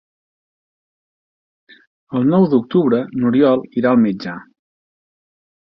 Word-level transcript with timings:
El 2.21 2.27
nou 2.31 2.49
d'octubre 2.55 3.05
n'Oriol 3.21 3.65
irà 3.83 3.95
al 3.95 4.05
metge. 4.09 4.39